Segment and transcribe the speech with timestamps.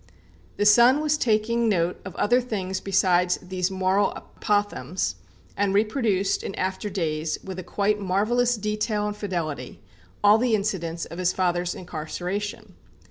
[0.57, 5.13] The son was taking note of other things besides these moral apothegms,
[5.55, 9.79] and reproduced, in after days, with a quite marvellous detail and fidelity,
[10.23, 12.73] all the incidents of his father's incarceration.